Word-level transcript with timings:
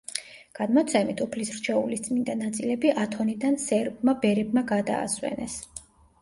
გადმოცემით, 0.59 1.19
უფლის 1.25 1.51
რჩეულის 1.57 2.01
წმინდა 2.07 2.35
ნაწილები 2.39 2.95
ათონიდან 3.03 3.59
სერბმა 3.67 4.17
ბერებმა 4.25 4.65
გადაასვენეს. 4.73 5.61